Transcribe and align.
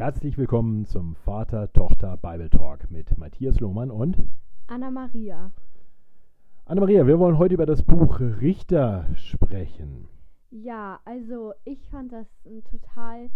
Herzlich 0.00 0.38
willkommen 0.38 0.86
zum 0.86 1.14
Vater-Tochter-Bible-Talk 1.14 2.90
mit 2.90 3.18
Matthias 3.18 3.60
Lohmann 3.60 3.90
und 3.90 4.16
Anna-Maria. 4.66 5.52
Anna-Maria, 6.64 7.06
wir 7.06 7.18
wollen 7.18 7.36
heute 7.36 7.52
über 7.52 7.66
das 7.66 7.82
Buch 7.82 8.18
Richter 8.18 9.06
sprechen. 9.16 10.08
Ja, 10.50 11.00
also 11.04 11.52
ich 11.64 11.86
fand 11.90 12.12
das 12.12 12.26
ein 12.46 12.64
total 12.64 13.28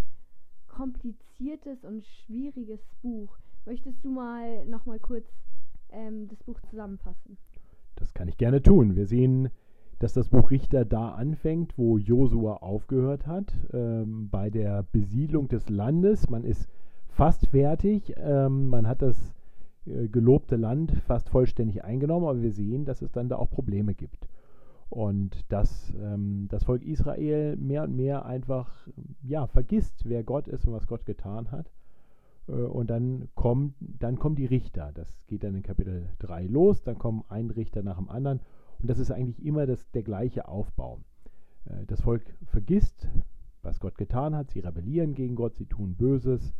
kompliziertes 0.66 1.84
und 1.84 2.02
schwieriges 2.02 2.80
Buch. 3.02 3.36
Möchtest 3.66 4.02
du 4.02 4.08
mal 4.08 4.64
noch 4.64 4.86
mal 4.86 4.98
kurz 4.98 5.26
ähm, 5.90 6.28
das 6.28 6.42
Buch 6.44 6.62
zusammenfassen? 6.70 7.36
Das 7.96 8.14
kann 8.14 8.26
ich 8.28 8.38
gerne 8.38 8.62
tun. 8.62 8.96
Wir 8.96 9.06
sehen, 9.06 9.50
dass 9.98 10.12
das 10.12 10.28
Buch 10.28 10.50
Richter 10.50 10.84
da 10.84 11.10
anfängt, 11.10 11.78
wo 11.78 11.98
Josua 11.98 12.56
aufgehört 12.56 13.26
hat, 13.26 13.52
ähm, 13.72 14.28
bei 14.30 14.50
der 14.50 14.84
Besiedlung 14.92 15.48
des 15.48 15.68
Landes. 15.68 16.28
Man 16.28 16.44
ist 16.44 16.68
fast 17.08 17.46
fertig. 17.48 18.14
Ähm, 18.16 18.68
man 18.68 18.86
hat 18.86 19.02
das 19.02 19.34
äh, 19.86 20.08
gelobte 20.08 20.56
Land 20.56 20.92
fast 21.06 21.28
vollständig 21.28 21.84
eingenommen, 21.84 22.26
aber 22.26 22.42
wir 22.42 22.52
sehen, 22.52 22.84
dass 22.84 23.02
es 23.02 23.12
dann 23.12 23.28
da 23.28 23.36
auch 23.36 23.50
Probleme 23.50 23.94
gibt. 23.94 24.28
Und 24.90 25.50
dass 25.50 25.92
ähm, 26.00 26.46
das 26.50 26.64
Volk 26.64 26.84
Israel 26.84 27.56
mehr 27.56 27.84
und 27.84 27.96
mehr 27.96 28.26
einfach 28.26 28.70
ja, 29.22 29.46
vergisst, 29.46 30.08
wer 30.08 30.22
Gott 30.22 30.46
ist 30.48 30.66
und 30.66 30.72
was 30.72 30.86
Gott 30.86 31.04
getan 31.06 31.50
hat. 31.50 31.70
Äh, 32.48 32.52
und 32.52 32.90
dann, 32.90 33.28
kommt, 33.34 33.74
dann 33.80 34.18
kommen 34.18 34.36
die 34.36 34.46
Richter. 34.46 34.92
Das 34.94 35.26
geht 35.26 35.44
dann 35.44 35.54
in 35.54 35.62
Kapitel 35.62 36.08
3 36.20 36.46
los. 36.46 36.82
Dann 36.82 36.98
kommen 36.98 37.24
ein 37.28 37.50
Richter 37.50 37.82
nach 37.82 37.96
dem 37.96 38.08
anderen. 38.08 38.40
Und 38.80 38.88
das 38.88 38.98
ist 38.98 39.10
eigentlich 39.10 39.44
immer 39.44 39.66
das, 39.66 39.90
der 39.92 40.02
gleiche 40.02 40.48
Aufbau. 40.48 41.00
Äh, 41.66 41.86
das 41.86 42.00
Volk 42.00 42.22
vergisst, 42.46 43.08
was 43.62 43.80
Gott 43.80 43.96
getan 43.98 44.34
hat. 44.34 44.50
Sie 44.50 44.60
rebellieren 44.60 45.14
gegen 45.14 45.34
Gott, 45.34 45.56
sie 45.56 45.66
tun 45.66 45.94
Böses. 45.94 46.52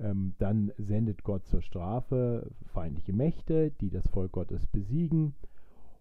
Ähm, 0.00 0.34
dann 0.38 0.72
sendet 0.76 1.22
Gott 1.22 1.46
zur 1.46 1.62
Strafe 1.62 2.50
feindliche 2.66 3.12
Mächte, 3.12 3.70
die 3.80 3.90
das 3.90 4.06
Volk 4.08 4.32
Gottes 4.32 4.66
besiegen. 4.66 5.34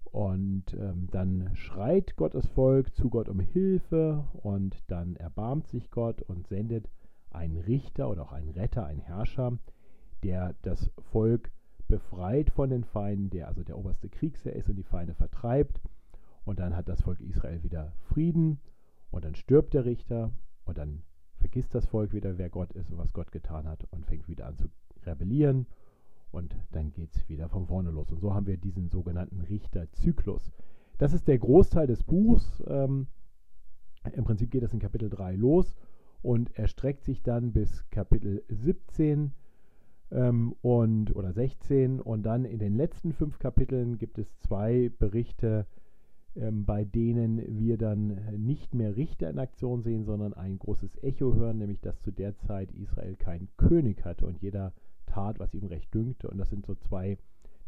Und 0.05 0.73
ähm, 0.73 1.07
dann 1.11 1.49
schreit 1.55 2.15
Gottes 2.17 2.45
Volk 2.47 2.93
zu 2.93 3.09
Gott 3.09 3.29
um 3.29 3.39
Hilfe 3.39 4.23
und 4.43 4.83
dann 4.87 5.15
erbarmt 5.15 5.67
sich 5.67 5.89
Gott 5.89 6.21
und 6.21 6.47
sendet 6.47 6.87
einen 7.31 7.57
Richter 7.57 8.09
oder 8.09 8.21
auch 8.21 8.31
einen 8.31 8.51
Retter, 8.51 8.85
einen 8.85 8.99
Herrscher, 8.99 9.57
der 10.21 10.53
das 10.61 10.91
Volk 11.11 11.51
befreit 11.93 12.49
von 12.49 12.71
den 12.71 12.83
Feinden, 12.83 13.29
der 13.29 13.47
also 13.47 13.63
der 13.63 13.77
oberste 13.77 14.09
Kriegsherr 14.09 14.55
ist 14.55 14.67
und 14.67 14.75
die 14.77 14.83
Feinde 14.83 15.13
vertreibt. 15.13 15.79
Und 16.43 16.59
dann 16.59 16.75
hat 16.75 16.89
das 16.89 17.01
Volk 17.01 17.21
Israel 17.21 17.61
wieder 17.61 17.93
Frieden 18.09 18.59
und 19.11 19.25
dann 19.25 19.35
stirbt 19.35 19.75
der 19.75 19.85
Richter 19.85 20.31
und 20.65 20.79
dann 20.79 21.03
vergisst 21.35 21.75
das 21.75 21.85
Volk 21.85 22.11
wieder, 22.13 22.39
wer 22.39 22.49
Gott 22.49 22.73
ist 22.73 22.89
und 22.89 22.97
was 22.97 23.13
Gott 23.13 23.31
getan 23.31 23.67
hat 23.67 23.85
und 23.91 24.07
fängt 24.07 24.27
wieder 24.27 24.47
an 24.47 24.57
zu 24.57 24.69
rebellieren 25.05 25.67
und 26.31 26.55
dann 26.71 26.91
geht 26.93 27.15
es 27.15 27.29
wieder 27.29 27.47
von 27.47 27.67
vorne 27.67 27.91
los. 27.91 28.09
Und 28.09 28.19
so 28.19 28.33
haben 28.33 28.47
wir 28.47 28.57
diesen 28.57 28.89
sogenannten 28.89 29.41
Richterzyklus. 29.41 30.51
Das 30.97 31.13
ist 31.13 31.27
der 31.27 31.37
Großteil 31.37 31.85
des 31.85 32.03
Buchs. 32.03 32.63
Ähm, 32.65 33.05
Im 34.13 34.23
Prinzip 34.23 34.49
geht 34.49 34.63
es 34.63 34.73
in 34.73 34.79
Kapitel 34.79 35.11
3 35.11 35.35
los 35.35 35.75
und 36.23 36.57
erstreckt 36.57 37.03
sich 37.03 37.21
dann 37.21 37.53
bis 37.53 37.87
Kapitel 37.91 38.43
17 38.47 39.31
ähm, 40.13 40.55
und, 40.61 41.15
oder 41.15 41.33
16. 41.33 41.99
Und 41.99 42.23
dann 42.23 42.45
in 42.45 42.59
den 42.59 42.75
letzten 42.75 43.13
fünf 43.13 43.39
Kapiteln 43.39 43.97
gibt 43.97 44.17
es 44.17 44.37
zwei 44.39 44.91
Berichte, 44.99 45.65
ähm, 46.35 46.65
bei 46.65 46.83
denen 46.83 47.41
wir 47.59 47.77
dann 47.77 48.19
nicht 48.37 48.73
mehr 48.73 48.95
Richter 48.95 49.29
in 49.29 49.39
Aktion 49.39 49.81
sehen, 49.81 50.05
sondern 50.05 50.33
ein 50.33 50.59
großes 50.59 51.03
Echo 51.03 51.35
hören, 51.35 51.57
nämlich 51.57 51.81
dass 51.81 51.99
zu 52.01 52.11
der 52.11 52.37
Zeit 52.37 52.71
Israel 52.71 53.15
keinen 53.15 53.49
König 53.57 54.05
hatte 54.05 54.25
und 54.25 54.41
jeder 54.41 54.73
tat, 55.05 55.39
was 55.39 55.53
ihm 55.53 55.65
recht 55.65 55.93
dünkte. 55.93 56.29
Und 56.29 56.37
das 56.37 56.49
sind 56.49 56.65
so 56.65 56.75
zwei 56.75 57.17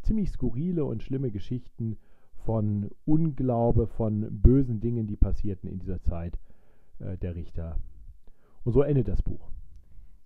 ziemlich 0.02 0.30
skurrile 0.32 0.86
und 0.86 1.04
schlimme 1.04 1.32
Geschichten 1.32 1.98
von 2.46 2.92
Unglaube, 3.06 3.88
von 3.88 4.28
bösen 4.42 4.80
Dingen, 4.80 5.08
die 5.08 5.16
passierten 5.16 5.68
in 5.68 5.80
dieser 5.80 6.02
Zeit 6.04 6.38
äh, 7.00 7.18
der 7.18 7.36
Richter. 7.36 7.78
Und 8.64 8.74
so 8.74 8.84
endet 8.84 9.08
das 9.08 9.22
Buch. 9.22 9.50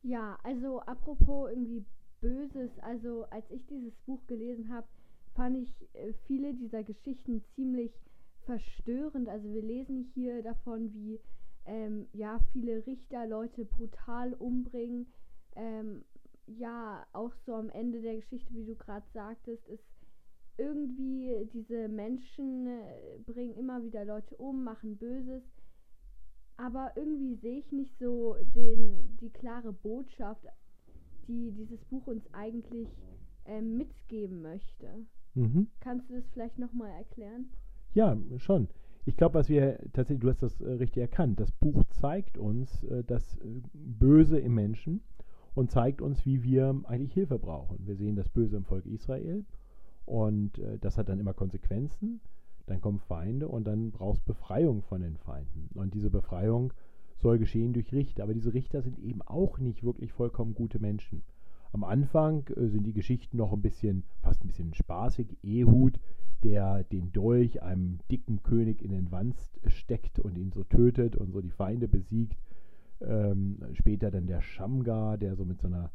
Ja, 0.02 0.38
also 0.44 0.82
apropos 0.82 1.50
irgendwie 1.50 1.86
Böses, 2.22 2.72
also 2.80 3.26
als 3.30 3.50
ich 3.50 3.66
dieses 3.68 3.96
Buch 4.06 4.20
gelesen 4.28 4.70
habe, 4.74 4.88
fand 5.36 5.58
ich 5.58 5.70
äh, 5.94 6.14
viele 6.28 6.54
dieser 6.54 6.84
Geschichten 6.84 7.44
ziemlich 7.56 7.92
verstörend. 8.42 9.30
Also 9.30 9.52
wir 9.54 9.62
lesen 9.62 10.12
hier 10.14 10.42
davon, 10.42 10.94
wie 10.94 11.20
ähm, 11.66 12.08
ja 12.14 12.40
viele 12.52 12.86
Richter 12.86 13.28
Leute 13.28 13.66
brutal 13.66 14.34
umbringen. 14.34 15.08
Ähm, 15.56 16.04
ja, 16.48 17.06
auch 17.14 17.34
so 17.46 17.54
am 17.54 17.70
Ende 17.70 18.02
der 18.02 18.16
Geschichte, 18.16 18.54
wie 18.54 18.66
du 18.66 18.76
gerade 18.76 19.06
sagtest, 19.14 19.68
ist 19.68 19.84
irgendwie 20.58 21.48
diese 21.54 21.88
Menschen 21.88 22.68
äh, 22.68 23.20
bringen 23.26 23.56
immer 23.56 23.84
wieder 23.84 24.04
Leute 24.04 24.36
um, 24.38 24.64
machen 24.64 24.98
Böses. 24.98 25.44
Aber 26.58 26.92
irgendwie 26.96 27.36
sehe 27.36 27.60
ich 27.60 27.72
nicht 27.72 27.98
so 28.00 28.36
den, 28.54 29.18
die 29.22 29.30
klare 29.30 29.72
Botschaft, 29.72 30.46
die 31.30 31.52
dieses 31.52 31.84
Buch 31.86 32.08
uns 32.08 32.24
eigentlich 32.34 32.90
äh, 33.46 33.62
mitgeben 33.62 34.42
möchte. 34.42 34.88
Mhm. 35.36 35.68
Kannst 35.80 36.10
du 36.10 36.16
das 36.16 36.28
vielleicht 36.34 36.58
nochmal 36.58 36.90
erklären? 36.90 37.46
Ja, 37.94 38.18
schon. 38.38 38.68
Ich 39.06 39.16
glaube, 39.16 39.36
was 39.36 39.50
wir 39.50 39.80
tatsächlich, 39.94 40.20
du 40.20 40.30
hast 40.30 40.44
das 40.44 40.60
äh, 40.62 40.72
richtig 40.74 41.02
erkannt, 41.02 41.40
das 41.40 41.52
Buch 41.52 41.84
zeigt 41.90 42.38
uns 42.38 42.84
äh, 42.84 43.04
das 43.04 43.38
äh, 43.38 43.62
Böse 43.74 44.40
im 44.40 44.56
Menschen 44.56 45.02
und 45.56 45.72
zeigt 45.72 46.02
uns, 46.02 46.26
wie 46.26 46.44
wir 46.44 46.82
eigentlich 46.84 47.14
Hilfe 47.14 47.40
brauchen. 47.40 47.80
Wir 47.86 47.96
sehen 47.96 48.16
das 48.16 48.30
Böse 48.30 48.58
im 48.58 48.66
Volk 48.66 48.86
Israel 48.86 49.46
und 50.06 50.60
äh, 50.60 50.78
das 50.80 50.98
hat 50.98 51.10
dann 51.10 51.20
immer 51.20 51.34
Konsequenzen. 51.34 52.22
Dann 52.66 52.82
kommen 52.82 53.00
Feinde 53.00 53.48
und 53.48 53.66
dann 53.66 53.92
brauchst 53.92 54.26
Befreiung 54.26 54.84
von 54.84 55.02
den 55.02 55.18
Feinden. 55.18 55.70
Und 55.74 55.96
diese 55.96 56.12
Befreiung 56.12 56.72
soll 57.22 57.38
geschehen 57.38 57.74
durch 57.74 57.94
Richter. 57.94 58.24
Aber 58.24 58.34
diese 58.34 58.54
Richter 58.54 58.82
sind 58.82 59.00
eben 59.00 59.22
auch 59.22 59.60
nicht 59.60 59.84
wirklich 59.84 60.12
vollkommen 60.14 60.54
gute 60.54 60.80
Menschen. 60.80 61.24
Am 61.72 61.84
Anfang 61.84 62.48
äh, 62.56 62.68
sind 62.68 62.84
die 62.86 62.94
Geschichten 62.94 63.38
noch 63.38 63.54
ein 63.54 63.62
bisschen, 63.62 64.04
fast 64.22 64.44
ein 64.44 64.48
bisschen 64.48 64.74
spaßig. 64.74 65.38
Ehud, 65.44 66.00
der 66.44 66.84
den 66.84 67.12
Dolch 67.12 67.62
einem 67.62 68.00
dicken 68.10 68.42
König 68.44 68.82
in 68.82 68.92
den 68.92 69.12
Wanst 69.12 69.60
steckt 69.68 70.20
und 70.20 70.38
ihn 70.38 70.52
so 70.52 70.64
tötet 70.64 71.16
und 71.16 71.32
so 71.32 71.42
die 71.42 71.52
Feinde 71.52 71.88
besiegt. 71.88 72.38
Ähm, 73.02 73.60
später 73.74 74.12
dann 74.12 74.28
der 74.28 74.42
Shamgar, 74.42 75.18
der 75.18 75.36
so 75.36 75.46
mit 75.46 75.60
so 75.62 75.68
einer, 75.68 75.92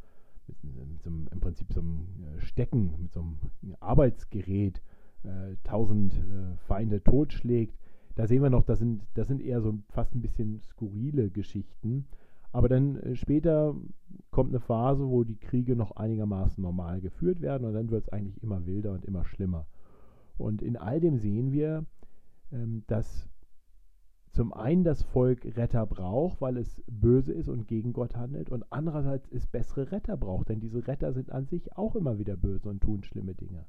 mit, 0.47 0.63
mit 0.65 1.03
so 1.03 1.11
einem, 1.11 1.29
im 1.33 1.41
Prinzip 1.41 1.73
so 1.73 1.81
einem 1.81 2.07
äh, 2.37 2.41
Stecken, 2.41 2.95
mit 3.01 3.13
so 3.13 3.21
einem 3.21 3.37
Arbeitsgerät 3.81 4.81
äh, 5.25 5.57
tausend 5.65 6.15
äh, 6.15 6.57
Feinde 6.67 7.03
totschlägt. 7.03 7.79
Da 8.15 8.27
sehen 8.27 8.43
wir 8.43 8.51
noch, 8.51 8.63
das 8.65 8.79
sind, 8.79 9.03
das 9.15 9.29
sind 9.29 9.43
eher 9.43 9.61
so 9.61 9.79
fast 9.89 10.15
ein 10.15 10.23
bisschen 10.23 10.61
skurrile 10.61 11.31
Geschichten. 11.31 12.07
Aber 12.53 12.69
dann 12.69 12.97
äh, 12.97 13.17
später 13.17 13.75
kommt 14.31 14.51
eine 14.51 14.61
Phase, 14.61 15.09
wo 15.09 15.25
die 15.25 15.39
Kriege 15.39 15.75
noch 15.75 15.97
einigermaßen 15.97 16.63
normal 16.63 17.01
geführt 17.01 17.41
werden 17.41 17.67
und 17.67 17.75
dann 17.75 17.91
wird 17.91 18.05
es 18.05 18.09
eigentlich 18.11 18.43
immer 18.43 18.65
wilder 18.67 18.93
und 18.93 19.05
immer 19.05 19.25
schlimmer. 19.25 19.67
Und 20.37 20.63
in 20.63 20.77
all 20.77 21.01
dem 21.01 21.17
sehen 21.17 21.51
wir, 21.53 21.85
ähm, 22.53 22.85
dass 22.87 23.29
zum 24.31 24.53
einen 24.53 24.83
das 24.83 25.03
Volk 25.03 25.45
Retter 25.57 25.87
braucht, 25.87 26.41
weil 26.41 26.57
es 26.57 26.83
böse 26.89 27.33
ist 27.33 27.49
und 27.49 27.69
gegen 27.69 27.93
Gott 27.93 28.17
handelt, 28.17 28.51
und 28.51 28.65
andererseits 28.71 29.29
es 29.31 29.47
bessere 29.47 29.93
Retter 29.93 30.17
braucht, 30.17 30.49
denn 30.49 30.61
diese 30.61 30.87
Retter 30.89 31.13
sind 31.13 31.31
an 31.31 31.47
sich 31.47 31.77
auch 31.77 31.95
immer 31.95 32.19
wieder 32.19 32.37
böse 32.37 32.69
und 32.69 32.81
tun 32.81 33.05
schlimme 33.05 33.35
Dinge. 33.35 33.65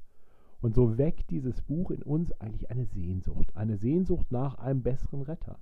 Und 0.66 0.74
so 0.74 0.98
weckt 0.98 1.30
dieses 1.30 1.62
Buch 1.62 1.92
in 1.92 2.02
uns 2.02 2.32
eigentlich 2.40 2.72
eine 2.72 2.86
Sehnsucht, 2.86 3.54
eine 3.54 3.76
Sehnsucht 3.76 4.32
nach 4.32 4.58
einem 4.58 4.82
besseren 4.82 5.22
Retter. 5.22 5.60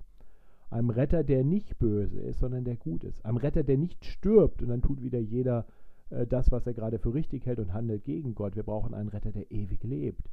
Einem 0.71 0.89
Retter, 0.89 1.23
der 1.23 1.43
nicht 1.43 1.77
böse 1.77 2.19
ist, 2.19 2.39
sondern 2.39 2.63
der 2.63 2.75
gut 2.75 3.03
ist. 3.03 3.23
Einem 3.23 3.37
Retter, 3.37 3.61
der 3.63 3.77
nicht 3.77 4.03
stirbt 4.03 4.63
und 4.63 4.69
dann 4.69 4.81
tut 4.81 5.03
wieder 5.03 5.19
jeder 5.19 5.67
äh, 6.09 6.25
das, 6.25 6.51
was 6.51 6.65
er 6.65 6.73
gerade 6.73 6.97
für 6.97 7.13
richtig 7.13 7.45
hält 7.45 7.59
und 7.59 7.71
handelt 7.71 8.03
gegen 8.03 8.33
Gott. 8.33 8.55
Wir 8.55 8.63
brauchen 8.63 8.95
einen 8.95 9.09
Retter, 9.09 9.31
der 9.31 9.51
ewig 9.51 9.83
lebt. 9.83 10.27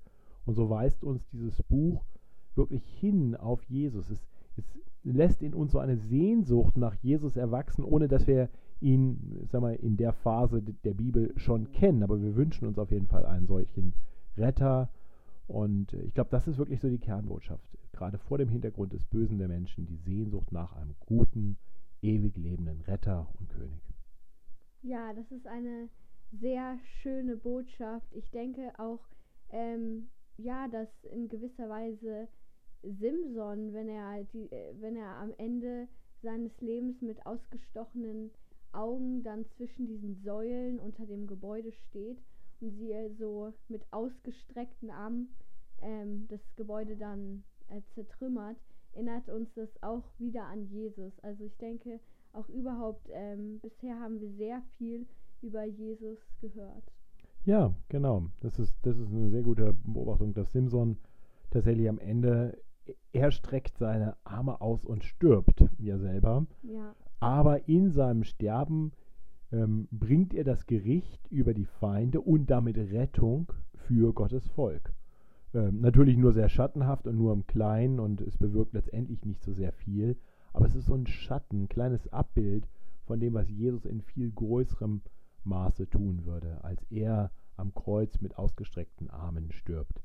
Und 0.47 0.55
so 0.55 0.71
weist 0.71 1.05
uns 1.05 1.23
dieses 1.29 1.63
Buch 1.65 2.03
wirklich 2.55 2.83
hin 2.99 3.37
auf 3.37 3.63
Jesus. 3.65 4.09
Es 4.09 4.27
es 4.57 4.65
lässt 5.05 5.43
in 5.43 5.53
uns 5.53 5.73
so 5.73 5.81
eine 5.81 5.99
Sehnsucht 5.99 6.79
nach 6.79 6.95
Jesus 7.03 7.37
erwachsen, 7.37 7.85
ohne 7.85 8.09
dass 8.09 8.27
wir 8.27 8.49
ihn, 8.81 9.47
sag 9.51 9.61
mal, 9.61 9.75
in 9.75 9.99
der 9.99 10.15
Phase 10.15 10.63
der 10.63 10.95
Bibel 10.95 11.33
schon 11.37 11.73
kennen. 11.73 12.03
Aber 12.03 12.23
wir 12.23 12.37
wünschen 12.37 12.67
uns 12.67 12.79
auf 12.79 12.91
jeden 12.91 13.07
Fall 13.07 13.27
einen 13.27 13.47
solchen 13.47 13.83
Retter. 13.83 14.12
Und 15.47 15.93
ich 15.93 16.15
glaube, 16.15 16.31
das 16.31 16.49
ist 16.49 16.59
wirklich 16.59 16.81
so 16.81 16.89
die 16.89 16.99
Kernbotschaft. 16.99 17.65
Gerade 17.93 18.19
vor 18.19 18.39
dem 18.39 18.49
Hintergrund 18.49 18.93
des 18.93 19.05
Bösen 19.05 19.39
der 19.39 19.49
Menschen, 19.49 19.87
die 19.87 19.97
Sehnsucht 19.97 20.51
nach 20.51 20.73
einem 20.75 20.95
guten, 21.01 21.59
ewig 22.01 22.37
lebenden 22.37 22.81
Retter 22.83 23.29
und 23.39 23.49
König. 23.51 23.83
Ja, 24.83 25.13
das 25.13 25.31
ist 25.31 25.47
eine 25.47 25.89
sehr 26.33 26.79
schöne 27.03 27.37
Botschaft. 27.37 28.07
Ich 28.13 28.31
denke 28.31 28.73
auch, 28.79 29.01
ähm, 29.51 30.09
ja, 30.39 30.67
dass 30.69 30.89
in 31.05 31.29
gewisser 31.29 31.69
Weise 31.69 32.29
Simson, 32.83 33.73
wenn 33.73 33.89
er 33.89 34.25
die, 34.25 34.51
äh, 34.51 34.75
wenn 34.81 34.97
er 34.97 35.17
am 35.17 35.33
Ende 35.37 35.87
seines 36.23 36.59
Lebens 36.61 37.01
mit 37.03 37.25
ausgestochenen 37.27 38.31
Augen 38.73 39.23
dann 39.23 39.45
zwischen 39.57 39.87
diesen 39.87 40.17
Säulen 40.23 40.81
unter 40.81 41.07
dem 41.07 41.27
Gebäude 41.27 41.73
steht 41.73 42.19
und 42.63 42.73
sie 42.77 42.95
so 43.19 43.53
mit 43.69 43.83
ausgestreckten 43.91 44.91
Armen 44.91 45.29
ähm, 45.81 46.27
das 46.29 46.41
Gebäude 46.57 46.97
dann 46.97 47.43
äh, 47.69 47.81
zertrümmert, 47.95 48.57
erinnert 48.93 49.29
uns 49.29 49.53
das 49.55 49.71
auch 49.83 50.05
wieder 50.19 50.45
an 50.45 50.67
Jesus. 50.67 51.13
Also 51.21 51.45
ich 51.45 51.57
denke, 51.59 52.01
auch 52.33 52.49
überhaupt, 52.49 53.09
ähm, 53.13 53.59
bisher 53.61 53.99
haben 54.01 54.21
wir 54.21 54.31
sehr 54.33 54.63
viel 54.79 55.07
über 55.43 55.65
Jesus 55.65 56.19
gehört. 56.41 56.85
Ja, 57.45 57.75
genau. 57.89 58.29
Das 58.41 58.59
ist, 58.59 58.75
das 58.83 58.97
ist 58.99 59.11
eine 59.11 59.31
sehr 59.31 59.43
gute 59.43 59.75
Beobachtung, 59.85 60.33
dass 60.33 60.53
Simson 60.53 60.97
tatsächlich 61.51 61.89
am 61.89 61.99
Ende, 61.99 62.59
er 63.13 63.31
streckt 63.33 63.77
seine 63.79 64.17
Arme 64.25 64.61
aus 64.61 64.85
und 64.85 65.05
stirbt, 65.05 65.65
ja 65.79 65.99
selber. 65.99 66.47
Ja. 66.63 66.95
Aber 67.21 67.69
in 67.69 67.91
seinem 67.91 68.25
Sterben 68.25 68.93
ähm, 69.53 69.89
bringt 69.91 70.35
er 70.35 70.45
das 70.45 70.67
Gericht 70.67 71.27
über 71.31 71.55
die 71.55 71.67
Feinde 71.67 72.21
und 72.21 72.47
damit 72.47 72.77
Rettung 72.77 73.53
für 73.75 74.13
Gottes 74.13 74.47
Volk. 74.49 74.93
Ähm, 75.55 75.81
natürlich 75.81 76.17
nur 76.17 76.33
sehr 76.33 76.49
schattenhaft 76.49 77.07
und 77.07 77.17
nur 77.17 77.33
im 77.33 77.47
Kleinen 77.47 78.01
und 78.01 78.21
es 78.23 78.39
bewirkt 78.39 78.73
letztendlich 78.73 79.25
nicht 79.25 79.43
so 79.43 79.53
sehr 79.53 79.73
viel. 79.73 80.17
Aber 80.53 80.67
es 80.67 80.75
ist 80.75 80.87
so 80.87 80.95
ein 80.95 81.07
Schatten, 81.07 81.65
ein 81.65 81.69
kleines 81.69 82.13
Abbild 82.13 82.67
von 83.07 83.21
dem, 83.21 83.35
was 83.35 83.49
Jesus 83.49 83.85
in 83.85 84.01
viel 84.01 84.31
größerem 84.31 85.03
Maße 85.45 85.89
tun 85.89 86.25
würde, 86.25 86.63
als 86.63 86.83
er 86.91 87.31
am 87.57 87.75
Kreuz 87.75 88.21
mit 88.21 88.39
ausgestreckten 88.39 89.11
Armen 89.11 89.53
stirbt 89.53 90.01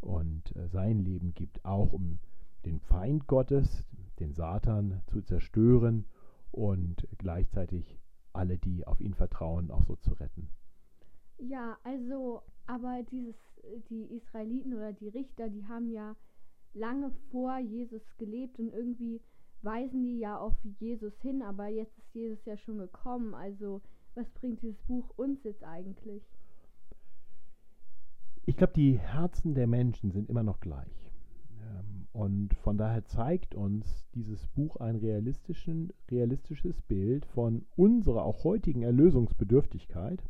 und 0.00 0.54
äh, 0.56 0.68
sein 0.68 1.04
Leben 1.04 1.34
gibt, 1.34 1.64
auch 1.64 1.92
um 1.92 2.18
den 2.64 2.80
Feind 2.80 3.26
Gottes, 3.26 3.84
den 4.18 4.32
Satan, 4.32 5.02
zu 5.06 5.22
zerstören 5.22 6.06
und 6.52 7.06
gleichzeitig 7.18 7.98
alle, 8.36 8.58
die 8.58 8.86
auf 8.86 9.00
ihn 9.00 9.14
vertrauen, 9.14 9.70
auch 9.70 9.84
so 9.84 9.96
zu 9.96 10.12
retten. 10.14 10.48
Ja, 11.38 11.76
also, 11.84 12.42
aber 12.66 13.02
dieses, 13.10 13.36
die 13.90 14.04
Israeliten 14.14 14.74
oder 14.74 14.92
die 14.92 15.08
Richter, 15.08 15.48
die 15.48 15.66
haben 15.66 15.90
ja 15.90 16.16
lange 16.74 17.10
vor 17.30 17.58
Jesus 17.58 18.02
gelebt 18.18 18.58
und 18.58 18.72
irgendwie 18.72 19.20
weisen 19.62 20.04
die 20.04 20.18
ja 20.18 20.38
auf 20.38 20.54
Jesus 20.78 21.18
hin, 21.20 21.42
aber 21.42 21.66
jetzt 21.66 21.96
ist 21.98 22.14
Jesus 22.14 22.44
ja 22.44 22.56
schon 22.56 22.78
gekommen. 22.78 23.34
Also 23.34 23.82
was 24.14 24.28
bringt 24.30 24.62
dieses 24.62 24.80
Buch 24.82 25.10
uns 25.16 25.42
jetzt 25.44 25.64
eigentlich? 25.64 26.22
Ich 28.46 28.56
glaube, 28.56 28.74
die 28.74 28.98
Herzen 28.98 29.54
der 29.54 29.66
Menschen 29.66 30.12
sind 30.12 30.28
immer 30.30 30.42
noch 30.42 30.60
gleich. 30.60 31.05
Und 32.16 32.54
von 32.54 32.78
daher 32.78 33.04
zeigt 33.04 33.54
uns 33.54 34.06
dieses 34.14 34.46
Buch 34.46 34.76
ein 34.76 34.96
realistisches 34.96 36.80
Bild 36.88 37.26
von 37.26 37.66
unserer 37.76 38.24
auch 38.24 38.42
heutigen 38.42 38.80
Erlösungsbedürftigkeit. 38.80 40.22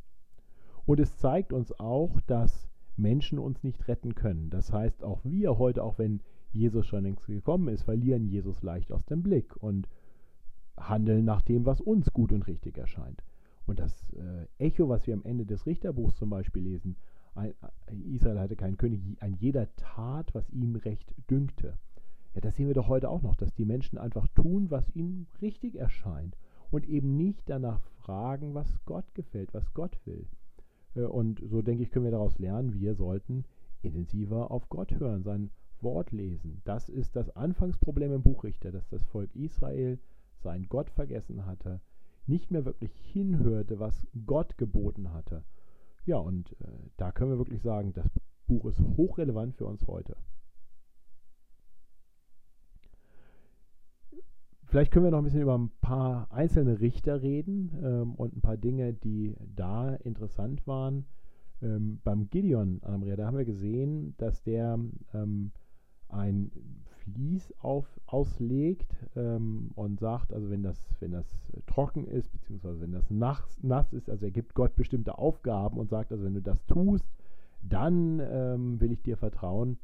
Und 0.84 0.98
es 0.98 1.16
zeigt 1.18 1.52
uns 1.52 1.70
auch, 1.78 2.20
dass 2.22 2.68
Menschen 2.96 3.38
uns 3.38 3.62
nicht 3.62 3.86
retten 3.86 4.16
können. 4.16 4.50
Das 4.50 4.72
heißt, 4.72 5.04
auch 5.04 5.20
wir 5.22 5.58
heute, 5.58 5.84
auch 5.84 5.96
wenn 5.96 6.22
Jesus 6.50 6.88
schon 6.88 7.04
längst 7.04 7.24
gekommen 7.26 7.68
ist, 7.68 7.82
verlieren 7.82 8.26
Jesus 8.26 8.64
leicht 8.64 8.90
aus 8.90 9.06
dem 9.06 9.22
Blick 9.22 9.56
und 9.56 9.88
handeln 10.76 11.24
nach 11.24 11.42
dem, 11.42 11.66
was 11.66 11.80
uns 11.80 12.12
gut 12.12 12.32
und 12.32 12.48
richtig 12.48 12.78
erscheint. 12.78 13.22
Und 13.64 13.78
das 13.78 13.92
äh, 14.14 14.48
Echo, 14.58 14.88
was 14.88 15.06
wir 15.06 15.14
am 15.14 15.22
Ende 15.22 15.46
des 15.46 15.66
Richterbuchs 15.66 16.16
zum 16.16 16.30
Beispiel 16.30 16.62
lesen, 16.62 16.96
ein 17.36 18.02
Israel 18.02 18.38
hatte 18.38 18.56
keinen 18.56 18.76
König, 18.76 19.00
ein 19.20 19.34
jeder 19.34 19.74
tat, 19.76 20.34
was 20.34 20.48
ihm 20.50 20.76
recht 20.76 21.14
dünkte. 21.30 21.78
Ja, 22.34 22.40
das 22.40 22.56
sehen 22.56 22.66
wir 22.66 22.74
doch 22.74 22.88
heute 22.88 23.08
auch 23.08 23.22
noch, 23.22 23.36
dass 23.36 23.54
die 23.54 23.64
Menschen 23.64 23.98
einfach 23.98 24.28
tun, 24.28 24.70
was 24.70 24.94
ihnen 24.94 25.26
richtig 25.40 25.76
erscheint 25.76 26.36
und 26.70 26.86
eben 26.86 27.16
nicht 27.16 27.48
danach 27.48 27.80
fragen, 28.00 28.54
was 28.54 28.84
Gott 28.84 29.14
gefällt, 29.14 29.54
was 29.54 29.72
Gott 29.72 29.98
will. 30.04 30.26
Äh, 30.94 31.02
und 31.02 31.40
so 31.44 31.62
denke 31.62 31.82
ich, 31.82 31.90
können 31.90 32.04
wir 32.04 32.12
daraus 32.12 32.38
lernen, 32.38 32.74
wir 32.74 32.94
sollten 32.94 33.44
intensiver 33.82 34.50
auf 34.50 34.68
Gott 34.68 34.92
hören, 34.92 35.22
sein 35.22 35.50
Wort 35.80 36.12
lesen. 36.12 36.62
Das 36.64 36.88
ist 36.88 37.16
das 37.16 37.34
Anfangsproblem 37.36 38.12
im 38.12 38.22
Buchrichter, 38.22 38.72
dass 38.72 38.88
das 38.88 39.04
Volk 39.04 39.34
Israel 39.34 39.98
seinen 40.38 40.68
Gott 40.68 40.90
vergessen 40.90 41.46
hatte, 41.46 41.80
nicht 42.26 42.50
mehr 42.50 42.64
wirklich 42.64 42.92
hinhörte, 43.12 43.78
was 43.78 44.06
Gott 44.26 44.58
geboten 44.58 45.12
hatte. 45.12 45.44
Ja, 46.06 46.18
und 46.18 46.52
äh, 46.60 46.66
da 46.96 47.10
können 47.10 47.32
wir 47.32 47.38
wirklich 47.38 47.62
sagen, 47.62 47.92
das 47.92 48.08
Buch 48.46 48.64
ist 48.66 48.80
hochrelevant 48.96 49.56
für 49.56 49.66
uns 49.66 49.86
heute. 49.88 50.16
Vielleicht 54.66 54.92
können 54.92 55.04
wir 55.04 55.10
noch 55.10 55.18
ein 55.18 55.24
bisschen 55.24 55.42
über 55.42 55.58
ein 55.58 55.70
paar 55.80 56.30
einzelne 56.32 56.80
Richter 56.80 57.22
reden 57.22 57.72
ähm, 57.82 58.14
und 58.14 58.36
ein 58.36 58.40
paar 58.40 58.56
Dinge, 58.56 58.92
die 58.92 59.36
da 59.54 59.94
interessant 59.94 60.66
waren. 60.66 61.06
Ähm, 61.62 62.00
beim 62.04 62.28
Gideon, 62.30 62.80
Andrea, 62.82 63.16
da 63.16 63.26
haben 63.26 63.38
wir 63.38 63.44
gesehen, 63.44 64.14
dass 64.18 64.42
der 64.42 64.78
ähm, 65.14 65.52
ein 66.08 66.52
Vlies 67.06 67.52
auf, 67.60 67.86
auslegt 68.06 68.94
ähm, 69.14 69.70
und 69.74 70.00
sagt, 70.00 70.32
also 70.32 70.50
wenn 70.50 70.62
das, 70.62 70.78
wenn 71.00 71.12
das 71.12 71.26
trocken 71.66 72.06
ist, 72.06 72.32
beziehungsweise 72.32 72.80
wenn 72.80 72.92
das 72.92 73.10
nass, 73.10 73.42
nass 73.62 73.92
ist, 73.92 74.10
also 74.10 74.26
er 74.26 74.32
gibt 74.32 74.54
Gott 74.54 74.76
bestimmte 74.76 75.18
Aufgaben 75.18 75.78
und 75.78 75.88
sagt, 75.88 76.12
also 76.12 76.24
wenn 76.24 76.34
du 76.34 76.42
das 76.42 76.64
tust, 76.66 77.06
dann 77.62 78.20
ähm, 78.20 78.80
will 78.80 78.92
ich 78.92 79.02
dir 79.02 79.16
vertrauen. 79.16 79.78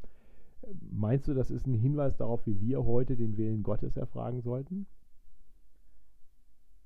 Meinst 0.90 1.26
du, 1.26 1.34
das 1.34 1.50
ist 1.50 1.66
ein 1.66 1.74
Hinweis 1.74 2.16
darauf, 2.16 2.46
wie 2.46 2.60
wir 2.60 2.84
heute 2.84 3.16
den 3.16 3.36
Willen 3.36 3.62
Gottes 3.62 3.96
erfragen 3.96 4.42
sollten? 4.42 4.86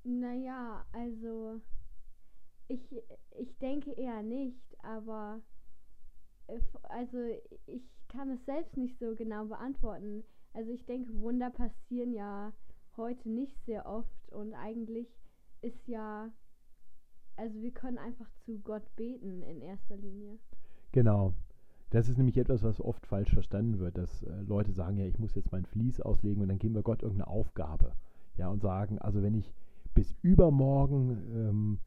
Naja, 0.03 0.85
also 0.93 1.61
ich, 2.67 2.81
ich 3.37 3.57
denke 3.57 3.91
eher 3.91 4.23
nicht, 4.23 4.61
aber 4.83 5.41
also 6.89 7.17
ich 7.65 7.83
kann 8.07 8.29
es 8.29 8.45
selbst 8.45 8.77
nicht 8.77 8.97
so 8.99 9.15
genau 9.15 9.45
beantworten. 9.45 10.23
Also 10.53 10.71
ich 10.71 10.85
denke, 10.85 11.19
Wunder 11.19 11.49
passieren 11.49 12.13
ja 12.13 12.53
heute 12.95 13.29
nicht 13.29 13.63
sehr 13.65 13.85
oft 13.85 14.31
und 14.31 14.53
eigentlich 14.53 15.07
ist 15.61 15.87
ja, 15.87 16.31
also 17.35 17.61
wir 17.61 17.71
können 17.71 17.97
einfach 17.97 18.29
zu 18.45 18.59
Gott 18.59 18.83
beten 18.95 19.41
in 19.43 19.61
erster 19.61 19.97
Linie. 19.97 20.39
Genau. 20.91 21.33
Das 21.89 22.09
ist 22.09 22.17
nämlich 22.17 22.37
etwas, 22.37 22.63
was 22.63 22.81
oft 22.81 23.05
falsch 23.05 23.31
verstanden 23.31 23.79
wird, 23.79 23.97
dass 23.97 24.23
äh, 24.23 24.41
Leute 24.41 24.73
sagen, 24.73 24.97
ja, 24.97 25.05
ich 25.05 25.19
muss 25.19 25.35
jetzt 25.35 25.51
mein 25.51 25.65
Vlies 25.65 26.01
auslegen 26.01 26.41
und 26.41 26.49
dann 26.49 26.59
geben 26.59 26.75
wir 26.75 26.83
Gott 26.83 27.01
irgendeine 27.01 27.29
Aufgabe. 27.29 27.93
Ja, 28.35 28.49
und 28.49 28.61
sagen, 28.61 28.99
also 28.99 29.23
wenn 29.23 29.33
ich 29.33 29.53
bis 29.93 30.13
übermorgen 30.21 31.09
ähm, 31.33 31.79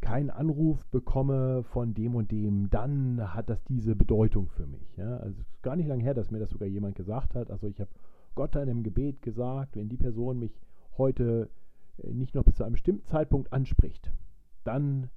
keinen 0.00 0.30
Anruf 0.30 0.84
bekomme 0.86 1.62
von 1.62 1.94
dem 1.94 2.14
und 2.14 2.30
dem, 2.30 2.70
dann 2.70 3.34
hat 3.34 3.50
das 3.50 3.62
diese 3.64 3.94
Bedeutung 3.94 4.48
für 4.48 4.66
mich. 4.66 4.96
Ja? 4.96 5.18
Also 5.18 5.40
es 5.40 5.48
ist 5.48 5.62
gar 5.62 5.76
nicht 5.76 5.86
lange 5.86 6.02
her, 6.02 6.14
dass 6.14 6.30
mir 6.30 6.38
das 6.38 6.50
sogar 6.50 6.68
jemand 6.68 6.96
gesagt 6.96 7.34
hat. 7.34 7.50
Also 7.50 7.66
ich 7.66 7.80
habe 7.80 7.90
Gott 8.34 8.54
in 8.54 8.62
einem 8.62 8.82
Gebet 8.82 9.22
gesagt, 9.22 9.76
wenn 9.76 9.88
die 9.88 9.96
Person 9.96 10.38
mich 10.38 10.58
heute 10.96 11.50
äh, 11.98 12.12
nicht 12.12 12.34
noch 12.34 12.44
bis 12.44 12.56
zu 12.56 12.64
einem 12.64 12.72
bestimmten 12.72 13.06
Zeitpunkt 13.06 13.52
anspricht, 13.52 14.10
dann 14.64 15.10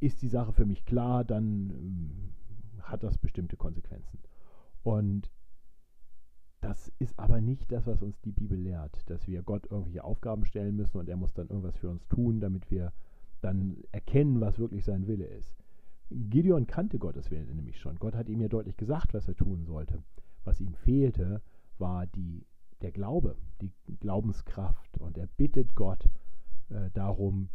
ist 0.00 0.22
die 0.22 0.28
Sache 0.28 0.52
für 0.52 0.66
mich 0.66 0.84
klar, 0.84 1.24
dann 1.24 1.70
ähm, 1.70 2.10
hat 2.82 3.02
das 3.02 3.18
bestimmte 3.18 3.56
Konsequenzen. 3.56 4.18
Und 4.82 5.30
das 6.60 6.92
ist 6.98 7.18
aber 7.18 7.40
nicht 7.40 7.70
das, 7.70 7.86
was 7.86 8.02
uns 8.02 8.20
die 8.22 8.32
Bibel 8.32 8.58
lehrt, 8.58 9.08
dass 9.10 9.26
wir 9.28 9.42
Gott 9.42 9.66
irgendwelche 9.70 10.04
Aufgaben 10.04 10.44
stellen 10.44 10.76
müssen 10.76 10.98
und 10.98 11.08
er 11.08 11.16
muss 11.16 11.34
dann 11.34 11.48
irgendwas 11.48 11.76
für 11.76 11.90
uns 11.90 12.06
tun, 12.08 12.40
damit 12.40 12.70
wir 12.70 12.92
dann 13.46 13.76
erkennen, 13.92 14.40
was 14.40 14.58
wirklich 14.58 14.84
sein 14.84 15.06
Wille 15.06 15.26
ist. 15.26 15.54
Gideon 16.10 16.66
kannte 16.66 16.98
Gottes 16.98 17.30
Willen 17.30 17.54
nämlich 17.54 17.78
schon. 17.80 17.96
Gott 17.96 18.14
hat 18.14 18.28
ihm 18.28 18.40
ja 18.40 18.48
deutlich 18.48 18.76
gesagt, 18.76 19.14
was 19.14 19.28
er 19.28 19.36
tun 19.36 19.64
sollte. 19.64 20.02
Was 20.44 20.60
ihm 20.60 20.74
fehlte, 20.74 21.42
war 21.78 22.06
die, 22.06 22.44
der 22.82 22.92
Glaube, 22.92 23.36
die 23.60 23.72
Glaubenskraft. 23.98 24.98
Und 24.98 25.18
er 25.18 25.26
bittet 25.26 25.74
Gott 25.74 26.08
äh, 26.70 26.90
darum, 26.94 27.48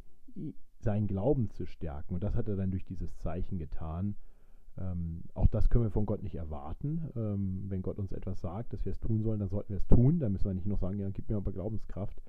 seinen 0.79 1.07
Glauben 1.07 1.50
zu 1.51 1.65
stärken. 1.65 2.13
Und 2.13 2.24
das 2.24 2.36
hat 2.36 2.48
er 2.48 2.55
dann 2.55 2.71
durch 2.71 2.86
dieses 2.86 3.17
Zeichen 3.17 3.57
getan. 3.57 4.15
Ähm, 4.77 5.24
auch 5.33 5.48
das 5.48 5.69
können 5.69 5.86
wir 5.86 5.91
von 5.91 6.05
Gott 6.05 6.24
nicht 6.24 6.36
erwarten. 6.36 7.10
Ähm, 7.15 7.65
wenn 7.67 7.81
Gott 7.81 8.00
uns 8.00 8.12
etwas 8.12 8.41
sagt, 8.41 8.74
dass 8.74 8.86
wir 8.86 8.91
es 8.91 9.00
tun 9.00 9.21
sollen, 9.21 9.39
dann 9.39 9.50
sollten 9.50 9.69
wir 9.69 9.77
es 9.77 9.88
tun. 9.88 10.19
Da 10.19 10.29
müssen 10.29 10.45
wir 10.45 10.53
nicht 10.53 10.67
noch 10.67 10.79
sagen, 10.79 11.00
ja, 11.00 11.10
gib 11.10 11.29
mir 11.29 11.38
aber 11.38 11.51
Glaubenskraft. 11.51 12.21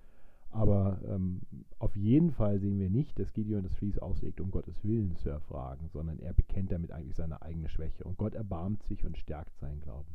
Aber 0.53 1.01
ähm, 1.09 1.41
auf 1.79 1.97
jeden 1.97 2.31
Fall 2.31 2.59
sehen 2.61 2.79
wir 2.79 2.91
nicht, 2.91 3.19
dass 3.19 3.33
Gideon 3.33 3.63
das 3.63 3.75
Vlies 3.75 3.99
auslegt, 3.99 4.41
um 4.41 4.51
Gottes 4.51 4.85
Willen 4.85 5.17
zu 5.17 5.31
erfragen, 5.31 5.89
sondern 5.89 6.19
er 6.19 6.35
bekennt 6.35 6.71
damit 6.71 6.93
eigentlich 6.93 7.17
seine 7.17 7.41
eigene 7.41 7.71
Schwäche. 7.71 8.05
Und 8.05 8.19
Gott 8.19 8.35
erbarmt 8.35 8.83
sich 8.83 9.05
und 9.07 9.17
stärkt 9.17 9.57
seinen 9.57 9.81
Glauben. 9.81 10.13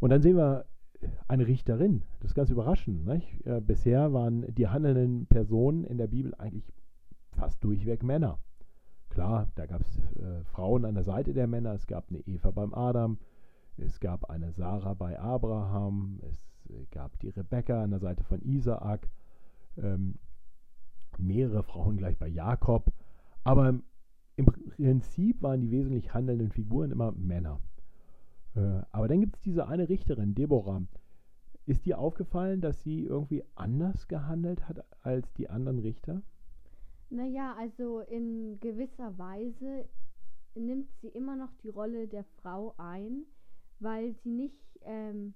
Und 0.00 0.10
dann 0.10 0.22
sehen 0.22 0.36
wir 0.36 0.66
eine 1.28 1.46
Richterin. 1.46 2.02
Das 2.20 2.32
ist 2.32 2.34
ganz 2.34 2.50
überraschend. 2.50 3.08
Äh, 3.44 3.60
bisher 3.60 4.12
waren 4.12 4.52
die 4.54 4.66
handelnden 4.66 5.26
Personen 5.26 5.84
in 5.84 5.98
der 5.98 6.08
Bibel 6.08 6.34
eigentlich 6.34 6.72
fast 7.32 7.62
durchweg 7.62 8.02
Männer. 8.02 8.38
Klar, 9.08 9.48
da 9.54 9.66
gab 9.66 9.82
es 9.82 9.98
äh, 10.16 10.42
Frauen 10.44 10.84
an 10.84 10.94
der 10.94 11.04
Seite 11.04 11.34
der 11.34 11.46
Männer, 11.46 11.74
es 11.74 11.86
gab 11.86 12.08
eine 12.08 12.20
Eva 12.20 12.50
beim 12.50 12.72
Adam, 12.72 13.18
es 13.76 14.00
gab 14.00 14.30
eine 14.30 14.52
Sarah 14.52 14.94
bei 14.94 15.18
Abraham, 15.20 16.20
es 16.22 16.51
gab 16.90 17.18
die 17.20 17.28
Rebekka 17.30 17.82
an 17.82 17.90
der 17.90 18.00
Seite 18.00 18.24
von 18.24 18.40
Isaak. 18.42 19.08
ähm, 19.76 20.16
mehrere 21.18 21.62
Frauen 21.62 21.96
gleich 21.96 22.18
bei 22.18 22.28
Jakob. 22.28 22.92
Aber 23.44 23.80
im 24.36 24.46
Prinzip 24.46 25.42
waren 25.42 25.60
die 25.60 25.70
wesentlich 25.70 26.14
handelnden 26.14 26.50
Figuren 26.50 26.90
immer 26.90 27.12
Männer. 27.12 27.60
Äh, 28.54 28.82
aber 28.90 29.08
dann 29.08 29.20
gibt 29.20 29.36
es 29.36 29.42
diese 29.42 29.66
eine 29.66 29.88
Richterin, 29.88 30.34
Deborah. 30.34 30.82
Ist 31.66 31.86
dir 31.86 31.98
aufgefallen, 31.98 32.60
dass 32.60 32.82
sie 32.82 33.04
irgendwie 33.04 33.44
anders 33.54 34.08
gehandelt 34.08 34.68
hat 34.68 34.84
als 35.02 35.32
die 35.34 35.48
anderen 35.48 35.78
Richter? 35.78 36.22
Naja, 37.10 37.54
also 37.58 38.00
in 38.00 38.58
gewisser 38.60 39.16
Weise 39.18 39.88
nimmt 40.54 40.90
sie 41.00 41.08
immer 41.08 41.36
noch 41.36 41.52
die 41.62 41.68
Rolle 41.68 42.08
der 42.08 42.24
Frau 42.40 42.74
ein, 42.78 43.24
weil 43.80 44.14
sie 44.14 44.30
nicht 44.30 44.78
ähm, 44.82 45.34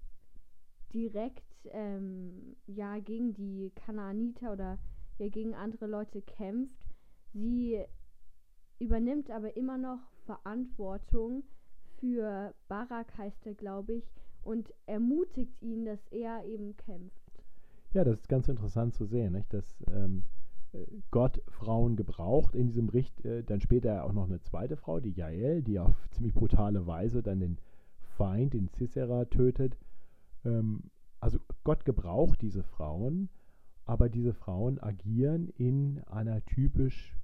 direkt 0.96 1.44
ähm, 1.72 2.56
ja 2.66 2.98
gegen 2.98 3.34
die 3.34 3.70
Kanaaniter 3.74 4.52
oder 4.52 4.78
ja 5.18 5.28
gegen 5.28 5.54
andere 5.54 5.86
Leute 5.86 6.22
kämpft. 6.22 6.86
Sie 7.34 7.84
übernimmt 8.78 9.30
aber 9.30 9.56
immer 9.58 9.76
noch 9.76 10.00
Verantwortung 10.24 11.44
für 11.98 12.54
Barak 12.68 13.16
heißt 13.18 13.46
er, 13.46 13.54
glaube 13.54 13.94
ich, 13.94 14.04
und 14.42 14.72
ermutigt 14.86 15.60
ihn, 15.62 15.84
dass 15.84 16.00
er 16.10 16.44
eben 16.44 16.76
kämpft. 16.76 17.42
Ja, 17.92 18.04
das 18.04 18.20
ist 18.20 18.28
ganz 18.28 18.48
interessant 18.48 18.94
zu 18.94 19.06
sehen, 19.06 19.32
nicht? 19.32 19.52
dass 19.52 19.84
ähm, 19.90 20.24
äh, 20.72 20.84
Gott 21.10 21.42
Frauen 21.48 21.96
gebraucht. 21.96 22.54
In 22.54 22.66
diesem 22.68 22.86
Bericht 22.86 23.24
äh, 23.24 23.42
dann 23.42 23.60
später 23.60 24.04
auch 24.04 24.12
noch 24.12 24.26
eine 24.26 24.40
zweite 24.40 24.76
Frau, 24.76 25.00
die 25.00 25.12
Jael, 25.12 25.62
die 25.62 25.78
auf 25.78 25.94
ziemlich 26.10 26.34
brutale 26.34 26.86
Weise 26.86 27.22
dann 27.22 27.40
den 27.40 27.58
Feind, 28.16 28.54
den 28.54 28.68
Sisera, 28.68 29.24
tötet. 29.26 29.76
Ähm, 30.46 30.84
also 31.20 31.38
Gott 31.64 31.84
gebraucht 31.84 32.40
diese 32.40 32.62
Frauen, 32.62 33.28
aber 33.84 34.08
diese 34.08 34.32
Frauen 34.32 34.78
agieren 34.78 35.48
in 35.56 36.02
einer 36.06 36.44
typisch 36.44 37.16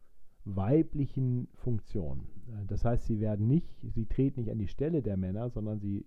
weiblichen 0.45 1.49
Funktion. 1.55 2.27
Äh, 2.49 2.67
das 2.67 2.85
heißt, 2.85 3.07
sie 3.07 3.21
werden 3.21 3.47
nicht, 3.47 3.69
sie 3.95 4.07
treten 4.07 4.41
nicht 4.41 4.51
an 4.51 4.59
die 4.59 4.69
Stelle 4.69 5.03
der 5.03 5.17
Männer, 5.17 5.51
sondern 5.51 5.81
sie 5.81 6.05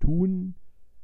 tun 0.00 0.54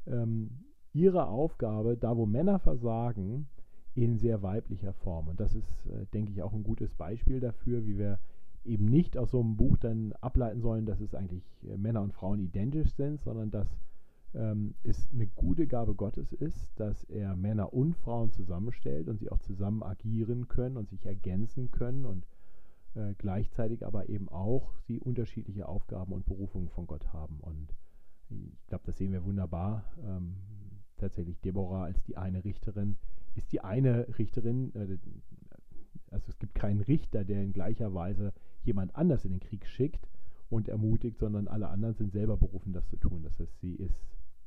ähm, 0.07 0.51
ihre 0.93 1.27
Aufgabe, 1.29 1.97
da 1.97 2.17
wo 2.17 2.27
Männer 2.27 2.59
versagen, 2.59 3.49
in 3.95 4.17
sehr 4.19 4.43
weiblicher 4.43 4.93
Form. 4.93 5.29
Und 5.29 5.41
das 5.41 5.55
ist, 5.55 5.87
äh, 5.87 6.07
denke 6.15 6.33
ich, 6.33 6.43
auch 6.43 6.53
ein 6.53 6.63
gutes 6.63 6.95
Beispiel 6.95 7.41
dafür, 7.41 7.87
wie 7.87 7.99
wir 7.99 8.19
eben 8.65 8.87
nicht 8.87 9.19
aus 9.19 9.33
so 9.33 9.41
einem 9.41 9.57
Buch 9.57 9.77
dann 9.77 10.13
ableiten 10.21 10.61
sollen, 10.61 10.87
dass 10.87 11.01
es 11.01 11.15
eigentlich 11.15 11.45
äh, 11.65 11.77
Männer 11.77 12.03
und 12.03 12.15
Frauen 12.15 12.41
identisch 12.41 12.95
sind, 12.95 13.21
sondern 13.21 13.51
dass 13.51 13.69
ähm, 14.35 14.75
es 14.83 15.09
eine 15.13 15.27
gute 15.27 15.67
Gabe 15.67 15.95
Gottes 15.95 16.33
ist, 16.33 16.69
dass 16.77 17.05
er 17.05 17.37
Männer 17.37 17.73
und 17.73 17.95
Frauen 17.97 18.33
zusammenstellt 18.33 19.09
und 19.09 19.19
sie 19.19 19.31
auch 19.31 19.41
zusammen 19.41 19.83
agieren 19.83 20.49
können 20.49 20.77
und 20.77 20.89
sich 20.89 21.05
ergänzen 21.07 21.71
können 21.71 22.07
und 22.07 22.27
äh, 22.95 23.15
gleichzeitig 23.19 23.87
aber 23.87 24.09
eben 24.09 24.29
auch 24.29 24.73
sie 24.87 24.99
unterschiedliche 24.99 25.69
Aufgaben 25.69 26.13
und 26.13 26.27
Berufungen 26.27 26.69
von 26.69 26.87
Gott 26.87 27.13
haben. 27.13 27.41
Und 27.41 27.75
ich 28.31 28.67
glaube, 28.67 28.85
das 28.87 28.97
sehen 28.97 29.13
wir 29.13 29.25
wunderbar. 29.25 29.85
Ähm, 30.05 30.37
tatsächlich 30.97 31.41
Deborah 31.41 31.85
als 31.85 32.03
die 32.05 32.17
eine 32.17 32.45
Richterin 32.45 32.97
ist 33.35 33.53
die 33.53 33.61
eine 33.61 34.07
Richterin, 34.19 34.75
äh, 34.75 34.99
also 36.11 36.29
es 36.29 36.39
gibt 36.39 36.55
keinen 36.55 36.81
Richter, 36.81 37.25
der 37.25 37.43
in 37.43 37.53
gleicher 37.53 37.95
Weise 37.95 38.33
jemand 38.65 38.95
anders 38.95 39.25
in 39.25 39.33
den 39.33 39.41
Krieg 39.41 39.67
schickt 39.67 40.09
und 40.51 40.69
ermutigt, 40.69 41.19
sondern 41.19 41.49
alle 41.49 41.69
anderen 41.69 41.95
sind 41.95 42.13
selber 42.13 42.37
berufen, 42.37 42.73
das 42.73 42.87
zu 42.89 42.97
tun. 42.97 43.23
Das 43.23 43.39
heißt, 43.39 43.59
sie 43.61 43.75
ist 43.75 43.95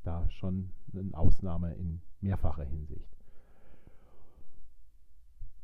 da 0.06 0.28
schon 0.30 0.70
eine 0.92 1.16
Ausnahme 1.16 1.74
in 1.74 2.00
mehrfacher 2.20 2.64
Hinsicht. 2.64 3.16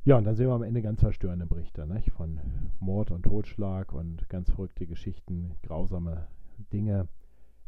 Ja, 0.05 0.19
und 0.19 0.25
dann 0.25 0.35
sehen 0.35 0.49
wir 0.49 0.55
am 0.55 0.65
Ende 0.65 0.83
ganz 0.83 1.01
verstörende 1.01 1.47
Berichte 1.47 1.87
nicht? 1.87 2.11
von 2.11 2.41
Mord 2.81 3.13
und 3.13 3.23
Totschlag 3.23 3.93
und 3.93 4.29
ganz 4.29 4.51
verrückte 4.51 4.87
Geschichten, 4.87 5.55
grausame 5.63 6.27
Dinge. 6.73 7.07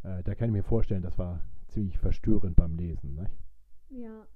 Äh, 0.02 0.25
da 0.25 0.35
kann 0.35 0.49
ich 0.49 0.52
mir 0.52 0.64
vorstellen, 0.64 1.02
das 1.02 1.16
war 1.16 1.40
ziemlich 1.69 1.99
verstörend 1.99 2.57
beim 2.57 2.75
Lesen. 2.75 3.14
Nicht? 3.14 3.38
Ja. 3.90 4.26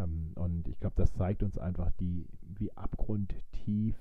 Ähm, 0.00 0.32
und 0.34 0.66
ich 0.66 0.80
glaube, 0.80 0.96
das 0.96 1.12
zeigt 1.12 1.44
uns 1.44 1.58
einfach, 1.58 1.92
die, 1.92 2.26
wie 2.42 2.76
abgrundtief 2.76 3.96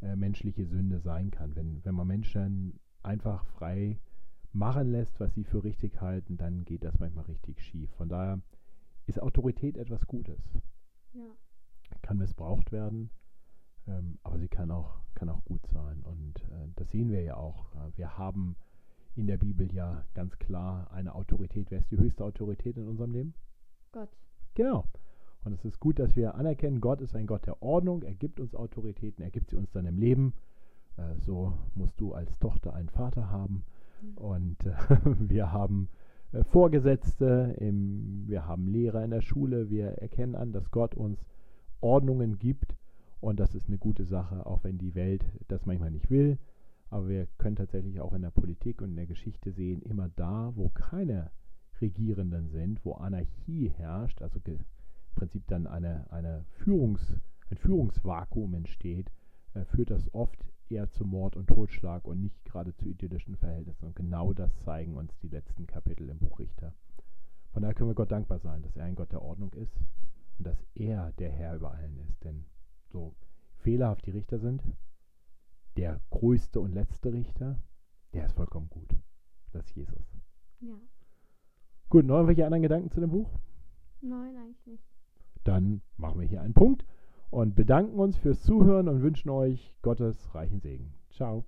äh, 0.00 0.14
menschliche 0.14 0.66
Sünde 0.66 1.00
sein 1.00 1.32
kann. 1.32 1.56
Wenn, 1.56 1.84
wenn 1.84 1.94
man 1.96 2.06
Menschen 2.06 2.78
einfach 3.02 3.44
frei 3.44 3.98
machen 4.52 4.90
lässt, 4.90 5.20
was 5.20 5.34
sie 5.34 5.44
für 5.44 5.62
richtig 5.64 6.00
halten, 6.00 6.36
dann 6.36 6.64
geht 6.64 6.84
das 6.84 6.98
manchmal 6.98 7.24
richtig 7.26 7.62
schief. 7.62 7.90
Von 7.92 8.08
daher 8.08 8.40
ist 9.06 9.20
Autorität 9.20 9.76
etwas 9.76 10.06
Gutes. 10.06 10.40
Ja. 11.12 11.26
Kann 12.02 12.18
missbraucht 12.18 12.72
werden, 12.72 13.10
ähm, 13.86 14.18
aber 14.22 14.38
sie 14.38 14.48
kann 14.48 14.70
auch, 14.70 15.00
kann 15.14 15.28
auch 15.28 15.44
gut 15.44 15.66
sein. 15.66 16.02
Und 16.02 16.40
äh, 16.50 16.68
das 16.76 16.90
sehen 16.90 17.10
wir 17.10 17.22
ja 17.22 17.36
auch. 17.36 17.66
Wir 17.96 18.16
haben 18.18 18.56
in 19.16 19.26
der 19.26 19.38
Bibel 19.38 19.72
ja 19.72 20.04
ganz 20.14 20.38
klar 20.38 20.90
eine 20.92 21.14
Autorität. 21.14 21.70
Wer 21.70 21.80
ist 21.80 21.90
die 21.90 21.98
höchste 21.98 22.24
Autorität 22.24 22.76
in 22.76 22.86
unserem 22.86 23.12
Leben? 23.12 23.34
Gott. 23.92 24.10
Genau. 24.54 24.86
Und 25.44 25.52
es 25.52 25.64
ist 25.64 25.80
gut, 25.80 25.98
dass 25.98 26.16
wir 26.16 26.34
anerkennen, 26.34 26.80
Gott 26.80 27.00
ist 27.00 27.14
ein 27.14 27.26
Gott 27.26 27.46
der 27.46 27.62
Ordnung. 27.62 28.02
Er 28.02 28.14
gibt 28.14 28.40
uns 28.40 28.54
Autoritäten, 28.54 29.22
er 29.22 29.30
gibt 29.30 29.50
sie 29.50 29.56
uns 29.56 29.70
dann 29.72 29.86
im 29.86 29.98
Leben. 29.98 30.34
Äh, 30.96 31.16
so 31.20 31.58
musst 31.74 31.98
du 32.00 32.12
als 32.12 32.38
Tochter 32.38 32.74
einen 32.74 32.90
Vater 32.90 33.30
haben. 33.30 33.64
Und 34.16 34.64
äh, 34.64 34.74
wir 35.20 35.52
haben 35.52 35.88
äh, 36.32 36.44
Vorgesetzte, 36.44 37.56
im, 37.58 38.24
wir 38.26 38.46
haben 38.46 38.66
Lehrer 38.68 39.04
in 39.04 39.10
der 39.10 39.22
Schule. 39.22 39.70
Wir 39.70 39.88
erkennen 39.98 40.34
an, 40.34 40.52
dass 40.52 40.70
Gott 40.70 40.94
uns 40.94 41.24
Ordnungen 41.80 42.38
gibt. 42.38 42.76
Und 43.20 43.38
das 43.38 43.54
ist 43.54 43.68
eine 43.68 43.78
gute 43.78 44.04
Sache, 44.04 44.46
auch 44.46 44.64
wenn 44.64 44.78
die 44.78 44.94
Welt 44.94 45.24
das 45.48 45.66
manchmal 45.66 45.90
nicht 45.90 46.10
will. 46.10 46.38
Aber 46.88 47.08
wir 47.08 47.26
können 47.38 47.56
tatsächlich 47.56 48.00
auch 48.00 48.12
in 48.14 48.22
der 48.22 48.30
Politik 48.30 48.82
und 48.82 48.90
in 48.90 48.96
der 48.96 49.06
Geschichte 49.06 49.52
sehen, 49.52 49.82
immer 49.82 50.08
da, 50.08 50.52
wo 50.56 50.70
keine 50.70 51.30
Regierenden 51.80 52.48
sind, 52.48 52.84
wo 52.84 52.94
Anarchie 52.94 53.68
herrscht, 53.68 54.22
also 54.22 54.40
im 54.44 54.58
Prinzip 55.14 55.46
dann 55.46 55.66
eine, 55.66 56.10
eine 56.10 56.44
Führungs, 56.50 57.20
ein 57.50 57.56
Führungsvakuum 57.58 58.54
entsteht, 58.54 59.10
äh, 59.54 59.64
führt 59.64 59.90
das 59.90 60.12
oft 60.14 60.44
eher 60.70 60.90
zu 60.90 61.04
Mord 61.04 61.36
und 61.36 61.46
Totschlag 61.46 62.06
und 62.06 62.20
nicht 62.20 62.44
gerade 62.44 62.74
zu 62.74 62.86
idyllischen 62.86 63.36
Verhältnissen. 63.36 63.86
Und 63.86 63.96
genau 63.96 64.32
das 64.32 64.56
zeigen 64.60 64.96
uns 64.96 65.16
die 65.18 65.28
letzten 65.28 65.66
Kapitel 65.66 66.08
im 66.08 66.18
Buch 66.18 66.38
Richter. 66.38 66.74
Von 67.52 67.62
daher 67.62 67.74
können 67.74 67.90
wir 67.90 67.94
Gott 67.94 68.12
dankbar 68.12 68.38
sein, 68.38 68.62
dass 68.62 68.76
er 68.76 68.84
ein 68.84 68.94
Gott 68.94 69.12
der 69.12 69.22
Ordnung 69.22 69.52
ist 69.54 69.76
und 70.38 70.46
dass 70.46 70.64
er 70.74 71.12
der 71.12 71.30
Herr 71.30 71.56
über 71.56 71.72
allen 71.72 71.98
ist. 71.98 72.24
Denn 72.24 72.44
so 72.92 73.14
fehlerhaft 73.56 74.06
die 74.06 74.12
Richter 74.12 74.38
sind, 74.38 74.62
der 75.76 76.00
größte 76.10 76.60
und 76.60 76.72
letzte 76.72 77.12
Richter, 77.12 77.60
der 78.12 78.26
ist 78.26 78.34
vollkommen 78.34 78.70
gut. 78.70 78.94
Das 79.52 79.66
ist 79.66 79.74
Jesus. 79.74 80.14
Ja. 80.60 80.74
Gut, 81.88 82.04
noch 82.04 82.16
irgendwelche 82.16 82.44
anderen 82.44 82.62
Gedanken 82.62 82.90
zu 82.90 83.00
dem 83.00 83.10
Buch? 83.10 83.28
Nein, 84.00 84.36
eigentlich 84.36 84.66
nicht. 84.66 84.84
Dann 85.44 85.82
machen 85.96 86.20
wir 86.20 86.26
hier 86.26 86.42
einen 86.42 86.54
Punkt 86.54 86.84
und 87.30 87.54
bedanken 87.54 87.98
uns 87.98 88.16
fürs 88.16 88.42
Zuhören 88.42 88.88
und 88.88 89.02
wünschen 89.02 89.30
euch 89.30 89.74
Gottes 89.82 90.34
reichen 90.34 90.60
Segen. 90.60 90.92
Ciao. 91.10 91.44